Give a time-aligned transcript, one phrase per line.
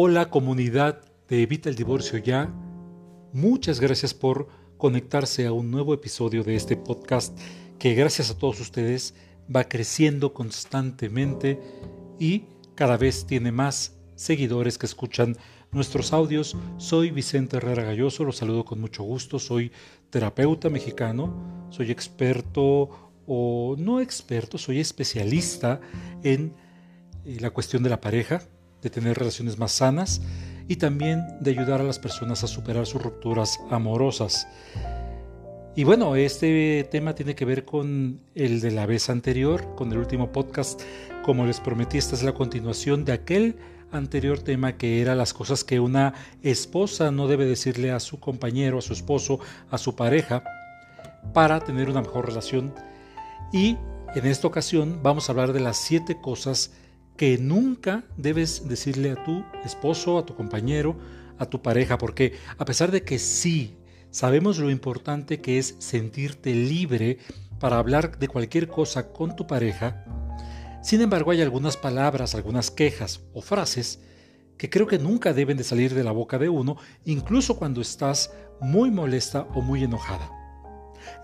[0.00, 2.54] Hola comunidad de Evita el Divorcio Ya.
[3.32, 4.46] Muchas gracias por
[4.76, 7.36] conectarse a un nuevo episodio de este podcast
[7.80, 9.16] que gracias a todos ustedes
[9.52, 11.58] va creciendo constantemente
[12.16, 12.44] y
[12.76, 15.36] cada vez tiene más seguidores que escuchan
[15.72, 16.56] nuestros audios.
[16.76, 19.72] Soy Vicente Herrera Galloso, los saludo con mucho gusto, soy
[20.10, 25.80] terapeuta mexicano, soy experto o no experto, soy especialista
[26.22, 26.54] en
[27.24, 28.42] eh, la cuestión de la pareja,
[28.82, 30.20] de tener relaciones más sanas
[30.68, 34.46] y también de ayudar a las personas a superar sus rupturas amorosas.
[35.74, 39.98] Y bueno, este tema tiene que ver con el de la vez anterior, con el
[39.98, 40.82] último podcast.
[41.22, 43.56] Como les prometí, esta es la continuación de aquel
[43.92, 48.78] anterior tema que era las cosas que una esposa no debe decirle a su compañero,
[48.78, 49.38] a su esposo,
[49.70, 50.42] a su pareja
[51.32, 52.74] para tener una mejor relación.
[53.52, 53.76] Y
[54.14, 56.72] en esta ocasión vamos a hablar de las siete cosas
[57.40, 60.96] nunca debes decirle a tu esposo, a tu compañero,
[61.38, 63.76] a tu pareja, porque a pesar de que sí
[64.10, 67.18] sabemos lo importante que es sentirte libre
[67.58, 70.04] para hablar de cualquier cosa con tu pareja,
[70.82, 74.00] sin embargo hay algunas palabras, algunas quejas o frases
[74.56, 78.32] que creo que nunca deben de salir de la boca de uno, incluso cuando estás
[78.60, 80.30] muy molesta o muy enojada.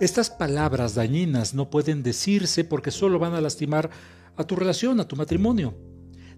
[0.00, 3.90] Estas palabras dañinas no pueden decirse porque solo van a lastimar
[4.36, 5.74] a tu relación, a tu matrimonio.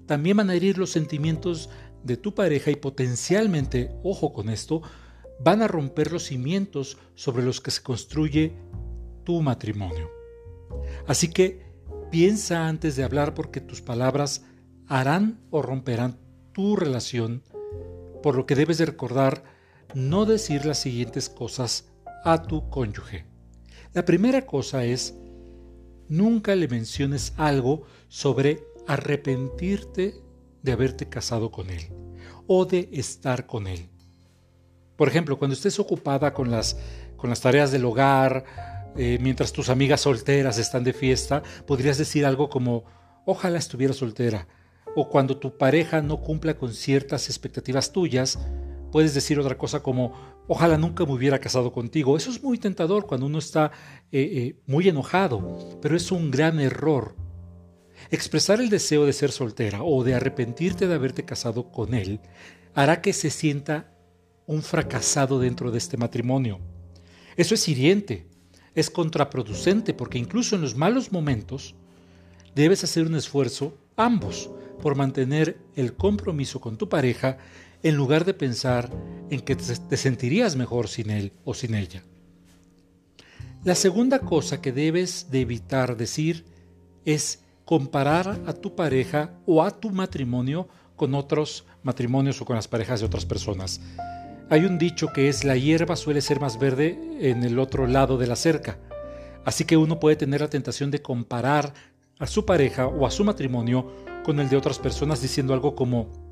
[0.06, 1.68] También van a herir los sentimientos
[2.04, 4.82] de tu pareja y potencialmente, ojo con esto,
[5.40, 8.52] van a romper los cimientos sobre los que se construye
[9.24, 10.10] tu matrimonio.
[11.06, 11.66] Así que
[12.10, 14.44] piensa antes de hablar porque tus palabras
[14.86, 16.18] harán o romperán
[16.52, 17.42] tu relación,
[18.22, 19.42] por lo que debes de recordar
[19.94, 21.90] no decir las siguientes cosas
[22.24, 23.24] a tu cónyuge.
[23.92, 25.14] La primera cosa es,
[26.08, 30.14] nunca le menciones algo sobre arrepentirte
[30.62, 31.82] de haberte casado con él
[32.46, 33.88] o de estar con él.
[34.96, 36.78] Por ejemplo, cuando estés ocupada con las,
[37.16, 38.44] con las tareas del hogar,
[38.96, 42.84] eh, mientras tus amigas solteras están de fiesta, podrías decir algo como,
[43.26, 44.48] ojalá estuviera soltera.
[44.94, 48.38] O cuando tu pareja no cumpla con ciertas expectativas tuyas,
[48.90, 50.14] puedes decir otra cosa como,
[50.48, 52.16] ojalá nunca me hubiera casado contigo.
[52.16, 53.72] Eso es muy tentador cuando uno está
[54.12, 57.14] eh, eh, muy enojado, pero es un gran error
[58.10, 62.20] Expresar el deseo de ser soltera o de arrepentirte de haberte casado con él
[62.74, 63.92] hará que se sienta
[64.46, 66.60] un fracasado dentro de este matrimonio.
[67.36, 68.28] Eso es hiriente,
[68.74, 71.74] es contraproducente porque incluso en los malos momentos
[72.54, 77.38] debes hacer un esfuerzo ambos por mantener el compromiso con tu pareja
[77.86, 78.90] en lugar de pensar
[79.30, 82.02] en que te sentirías mejor sin él o sin ella.
[83.62, 86.44] La segunda cosa que debes de evitar decir
[87.04, 92.66] es comparar a tu pareja o a tu matrimonio con otros matrimonios o con las
[92.66, 93.80] parejas de otras personas.
[94.50, 98.18] Hay un dicho que es la hierba suele ser más verde en el otro lado
[98.18, 98.80] de la cerca.
[99.44, 101.72] Así que uno puede tener la tentación de comparar
[102.18, 103.92] a su pareja o a su matrimonio
[104.24, 106.25] con el de otras personas diciendo algo como,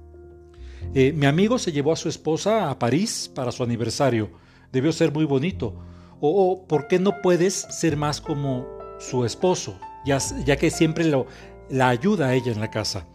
[0.93, 4.31] eh, mi amigo se llevó a su esposa a París para su aniversario,
[4.73, 5.75] debió ser muy bonito,
[6.21, 8.67] o, ¿por qué no puedes ser más como
[8.99, 9.79] su esposo?
[10.05, 11.27] ya, que siempre lo,
[11.69, 13.07] la ayuda a ella en la casa.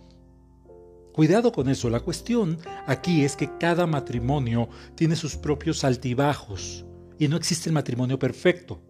[1.13, 6.85] Cuidado con eso, la cuestión aquí es que cada matrimonio tiene sus propios altibajos
[7.17, 8.81] y no existe el matrimonio perfecto.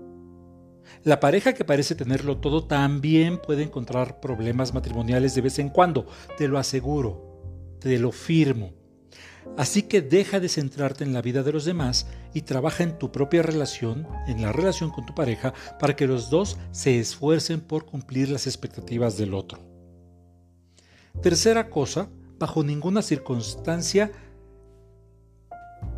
[1.03, 6.07] La pareja que parece tenerlo todo también puede encontrar problemas matrimoniales de vez en cuando,
[6.37, 7.28] te lo aseguro,
[7.79, 8.73] te lo firmo.
[9.57, 13.11] Así que deja de centrarte en la vida de los demás y trabaja en tu
[13.11, 17.85] propia relación, en la relación con tu pareja, para que los dos se esfuercen por
[17.85, 19.59] cumplir las expectativas del otro.
[21.21, 24.11] Tercera cosa, bajo ninguna circunstancia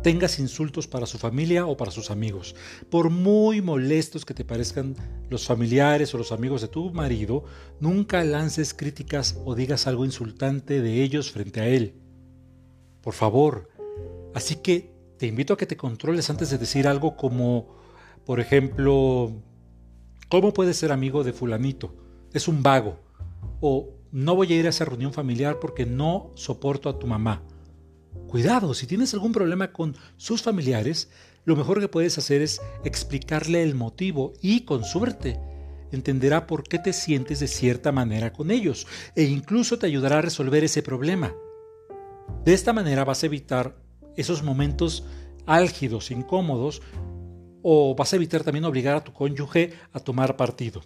[0.02, 2.54] tengas insultos para su familia o para sus amigos.
[2.90, 4.96] Por muy molestos que te parezcan
[5.30, 7.44] los familiares o los amigos de tu marido,
[7.80, 11.94] nunca lances críticas o digas algo insultante de ellos frente a él
[13.02, 13.68] por favor.
[14.32, 17.76] Así que te invito a que te controles antes de decir algo como,
[18.24, 19.32] por ejemplo,
[20.28, 21.94] ¿cómo puedes ser amigo de fulanito?
[22.32, 22.98] Es un vago.
[23.60, 27.42] O no voy a ir a esa reunión familiar porque no soporto a tu mamá.
[28.28, 31.10] Cuidado, si tienes algún problema con sus familiares,
[31.44, 35.40] lo mejor que puedes hacer es explicarle el motivo y con suerte
[35.90, 40.22] entenderá por qué te sientes de cierta manera con ellos e incluso te ayudará a
[40.22, 41.34] resolver ese problema.
[42.44, 43.76] De esta manera vas a evitar
[44.16, 45.04] esos momentos
[45.44, 46.80] álgidos, incómodos,
[47.62, 50.82] o vas a evitar también obligar a tu cónyuge a tomar partido.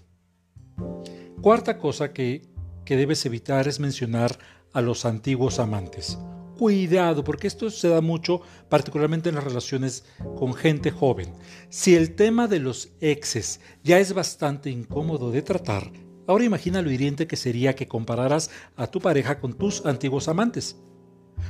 [1.40, 2.42] Cuarta cosa que,
[2.84, 4.38] que debes evitar es mencionar
[4.72, 6.18] a los antiguos amantes
[6.56, 10.04] cuidado, porque esto se da mucho, particularmente en las relaciones
[10.36, 11.32] con gente joven.
[11.68, 15.92] Si el tema de los exes ya es bastante incómodo de tratar,
[16.26, 20.76] ahora imagina lo hiriente que sería que compararas a tu pareja con tus antiguos amantes.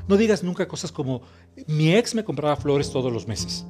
[0.08, 1.22] No digas nunca cosas como
[1.66, 3.64] mi ex me compraba flores todos los meses,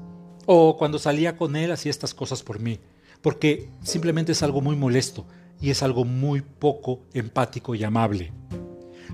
[0.47, 2.81] o cuando salía con él hacía estas cosas por mí,
[3.23, 5.27] porque simplemente es algo muy molesto
[5.61, 8.33] y es algo muy poco empático y amable.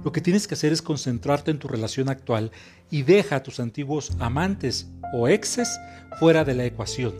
[0.04, 2.50] Lo que tienes que hacer es concentrarte en tu relación actual
[2.90, 5.78] y deja a tus antiguos amantes o exes
[6.19, 7.14] fuera de la ecuación.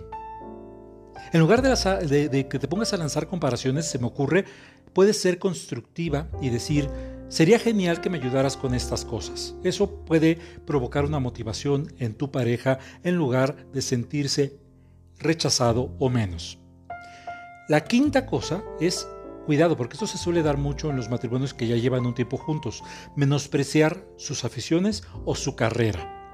[1.33, 4.45] En lugar de, que te pongas a lanzar comparaciones, se me ocurre,
[4.93, 6.91] puedes ser constructiva y decir,
[7.29, 9.55] sería genial que me ayudaras con estas cosas.
[9.63, 14.59] Eso puede provocar una motivación en tu pareja en lugar de sentirse
[15.19, 16.59] rechazado o menos.
[17.69, 19.07] La quinta cosa es
[19.47, 22.37] Cuidado, porque esto se suele dar mucho en los matrimonios que ya llevan un tiempo
[22.37, 22.85] juntos,
[23.17, 26.33] menospreciar sus aficiones o su carrera.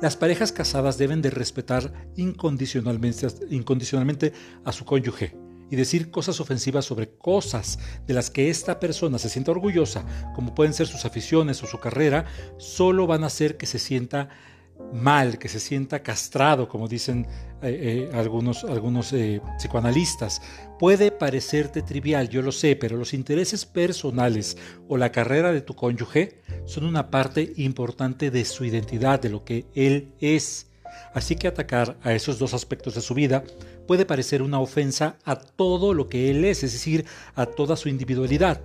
[0.00, 4.32] Las parejas casadas deben de respetar incondicionalmente, incondicionalmente
[4.64, 5.36] a su cónyuge
[5.70, 10.04] y decir cosas ofensivas sobre cosas de las que esta persona se sienta orgullosa,
[10.34, 12.26] como pueden ser sus aficiones o su carrera,
[12.58, 14.28] solo van a hacer que se sienta
[14.92, 17.26] mal, que se sienta castrado, como dicen
[17.62, 20.42] eh, eh, algunos, algunos eh, psicoanalistas.
[20.78, 24.56] Puede parecerte trivial, yo lo sé, pero los intereses personales
[24.88, 29.44] o la carrera de tu cónyuge son una parte importante de su identidad, de lo
[29.44, 30.68] que él es.
[31.12, 33.44] Así que atacar a esos dos aspectos de su vida
[33.86, 37.04] puede parecer una ofensa a todo lo que él es, es decir,
[37.34, 38.60] a toda su individualidad.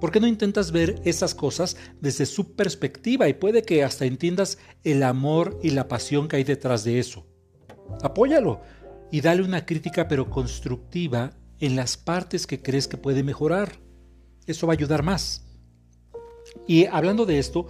[0.00, 4.58] ¿Por qué no intentas ver esas cosas desde su perspectiva y puede que hasta entiendas
[4.84, 7.26] el amor y la pasión que hay detrás de eso?
[8.02, 8.60] Apóyalo
[9.10, 13.80] y dale una crítica pero constructiva en las partes que crees que puede mejorar.
[14.46, 15.44] Eso va a ayudar más.
[16.66, 17.66] Y hablando de esto,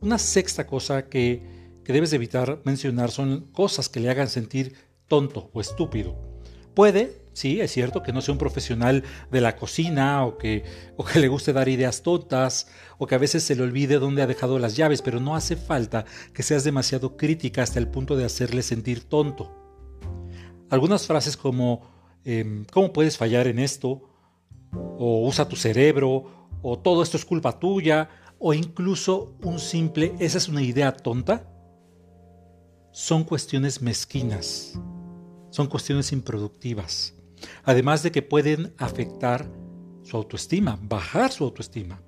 [0.00, 4.74] una sexta cosa que, que debes evitar mencionar son cosas que le hagan sentir
[5.06, 6.16] tonto o estúpido.
[6.74, 10.64] Puede Sí, es cierto que no sea un profesional de la cocina o que,
[11.14, 12.68] le guste dar ideas tontas
[12.98, 15.56] o que a veces se le olvide dónde ha dejado las llaves, pero no hace
[15.56, 19.50] falta que seas demasiado crítica hasta el punto de hacerle sentir tonto.
[20.68, 21.90] Algunas frases como
[22.24, 24.08] em, ¿cómo puedes fallar en esto?
[24.74, 28.08] o usa tu cerebro o todo esto es culpa tuya
[28.38, 31.48] o incluso un simple esa es una idea tonta
[32.90, 34.78] son cuestiones mezquinas,
[35.50, 37.14] son cuestiones improductivas
[37.64, 39.48] además de que pueden afectar
[40.02, 42.02] su autoestima, bajar su autoestima.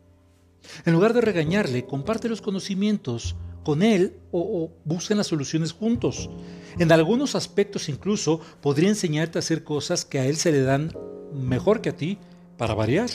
[0.84, 6.28] En lugar de regañarle, comparte los conocimientos con él o, busquen las soluciones juntos.
[6.78, 10.92] En algunos aspectos incluso podría enseñarte a hacer cosas que a él se le dan
[11.32, 12.18] mejor que a ti
[12.56, 13.10] para variar.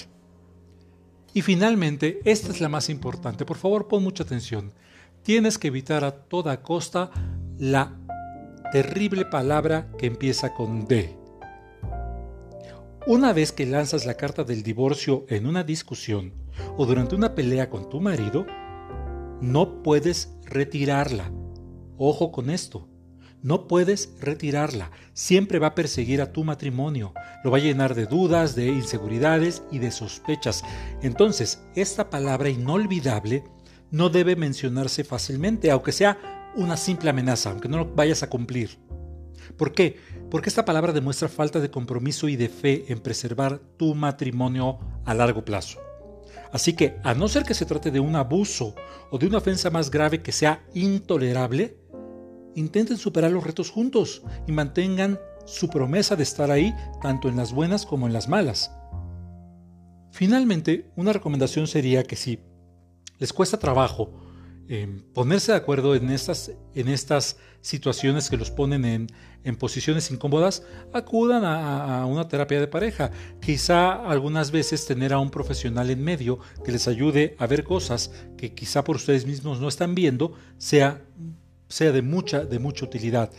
[1.34, 4.74] Y finalmente, esta es la más importante, por favor pon mucha atención.
[5.22, 7.12] Tienes que evitar a toda costa
[7.60, 8.00] la
[8.72, 11.19] terrible palabra que empieza con D.
[13.10, 16.32] Una vez que lanzas la carta del divorcio en una discusión
[16.78, 18.46] o durante una pelea con tu marido,
[19.42, 21.32] no puedes retirarla.
[21.98, 22.88] Ojo con esto.
[23.42, 24.92] No puedes retirarla.
[25.14, 27.14] Siempre va a perseguir a tu matrimonio.
[27.44, 30.64] Lo va a llenar de dudas, de inseguridades y de sospechas.
[31.02, 33.44] Entonces, esta palabra inolvidable
[33.90, 38.78] no debe mencionarse fácilmente, aunque sea una simple amenaza, aunque no lo vayas a cumplir.
[39.58, 39.98] ¿Por qué?
[40.30, 45.14] Porque esta palabra demuestra falta de compromiso y de fe en preservar tu matrimonio a
[45.14, 45.80] largo plazo.
[46.52, 48.76] Así que, a no ser que se trate de un abuso
[49.12, 51.78] o de una ofensa más grave que sea intolerable,
[52.56, 57.54] intenten superar los retos juntos y mantengan su promesa de estar ahí tanto en las
[57.54, 58.72] buenas como en las malas.
[60.12, 62.40] Finalmente, una recomendación sería que si
[63.20, 64.12] les cuesta trabajo
[65.14, 69.08] ponerse de acuerdo en estas, en estas situaciones que los ponen en,
[69.44, 73.12] en posiciones incómodas, acudan a, una terapia de pareja.
[73.42, 78.12] Quizá algunas veces tener a un profesional en medio que les ayude a ver cosas
[78.38, 81.02] que quizá por ustedes mismos no están viendo, sea,
[81.68, 83.32] sea de, mucha, de mucha utilidad.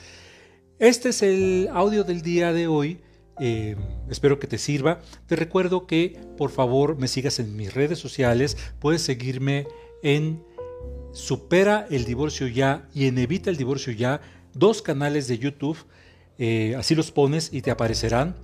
[0.78, 3.00] Este es el audio del día de hoy.
[3.38, 3.76] Eh,
[4.10, 5.00] espero que te sirva.
[5.26, 8.56] Te recuerdo que por favor me sigas en mis redes sociales.
[8.80, 9.66] Puedes seguirme
[10.02, 10.42] en
[11.12, 14.20] Supera el divorcio ya y en Evita el divorcio ya,
[14.54, 15.78] dos canales de YouTube,
[16.38, 18.36] eh, así los pones y te aparecerán.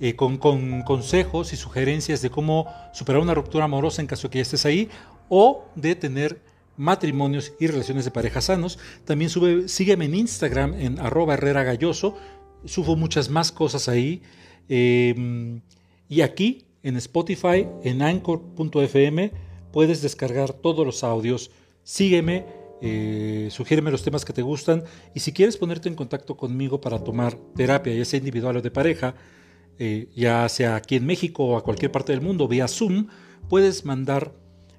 [0.00, 4.42] Eh, con, consejos y sugerencias de cómo superar una ruptura amorosa en caso que ya
[4.42, 4.88] estés ahí
[5.28, 6.42] o de tener
[6.76, 8.78] matrimonios y relaciones de pareja sanos.
[9.04, 12.16] También sube, sígueme en Instagram en arroba herrera galloso,
[12.64, 14.20] subo muchas más cosas ahí.
[14.68, 15.60] Em,
[16.08, 19.30] y aquí en Spotify, en anchor.fm,
[19.72, 21.52] puedes descargar todos los audios
[21.84, 22.46] Sígueme,
[22.82, 24.82] eh, los temas que te gustan
[25.14, 28.70] y si quieres ponerte en contacto conmigo para tomar terapia, ya sea individual o de
[28.70, 29.14] pareja,
[29.78, 33.06] eh, ya sea aquí en México o a cualquier parte del mundo, vía Zoom,
[33.48, 34.32] puedes mandar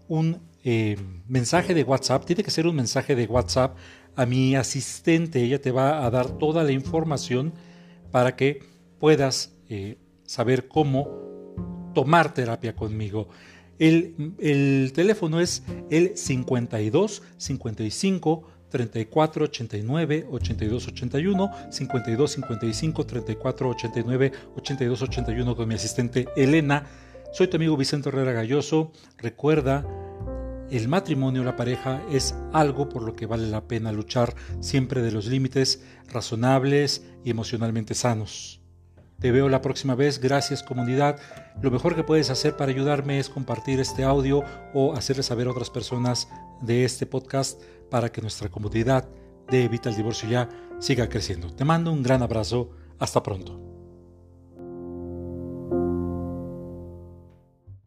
[0.07, 0.97] un eh,
[1.27, 2.25] mensaje de WhatsApp.
[2.25, 3.77] Tiene que ser un mensaje de WhatsApp
[4.15, 5.43] a mi asistente.
[5.43, 7.53] Ella te va a dar toda la información
[8.11, 8.63] para que
[8.99, 13.27] puedas eh, saber cómo tomar terapia conmigo.
[13.79, 24.31] El, el, teléfono es el 52 55 34 89 82 81 52 55 34 89
[24.55, 26.85] 82 81 con mi asistente Elena.
[27.33, 28.91] Soy tu amigo Vicente Herrera Galloso.
[29.17, 29.85] Recuerda,
[30.71, 35.11] el matrimonio, la pareja es algo por lo que vale la pena luchar siempre de
[35.11, 38.64] los límites razonables y emocionalmente sanos.
[39.25, 41.19] Te veo la próxima vez, gracias comunidad.
[41.59, 45.49] Lo mejor que puedes hacer para ayudarme es compartir este audio o hacerle saber a
[45.49, 46.27] otras personas
[46.61, 49.09] de este podcast para que nuestra comunidad
[49.49, 51.49] de Evita el Divorcio ya siga creciendo.
[51.49, 53.74] Te mando un gran abrazo, hasta pronto.